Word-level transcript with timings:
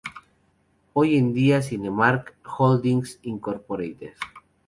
Hoy 0.93 1.15
en 1.17 1.31
día, 1.31 1.61
Cinemark 1.61 2.33
Holdings, 2.43 3.19
Inc. 3.21 3.47